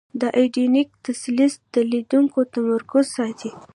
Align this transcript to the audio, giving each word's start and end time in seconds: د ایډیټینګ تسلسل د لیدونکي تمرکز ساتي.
د 0.21 0.23
ایډیټینګ 0.37 0.89
تسلسل 1.05 1.61
د 1.73 1.75
لیدونکي 1.91 2.41
تمرکز 2.53 3.05
ساتي. 3.15 3.51